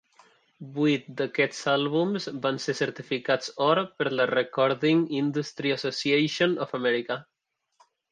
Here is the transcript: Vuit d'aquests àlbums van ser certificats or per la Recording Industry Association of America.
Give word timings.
Vuit 0.75 1.09
d'aquests 1.17 1.59
àlbums 1.73 2.25
van 2.45 2.57
ser 2.63 2.73
certificats 2.79 3.51
or 3.65 3.81
per 3.99 4.07
la 4.21 4.27
Recording 4.31 5.03
Industry 5.19 5.75
Association 5.77 6.57
of 6.67 6.75
America. 6.79 7.19